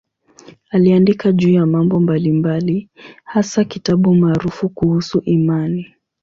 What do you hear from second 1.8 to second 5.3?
mbalimbali, hasa kitabu maarufu kuhusu